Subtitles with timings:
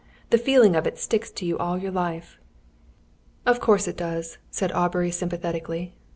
[0.31, 2.39] The feeling of it sticks to you all your life."
[3.45, 5.93] "Of course it does," said Aubrey sympathetically.